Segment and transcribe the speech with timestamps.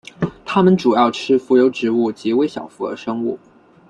[0.45, 3.37] 它们主要吃浮游植物及微小浮游生物。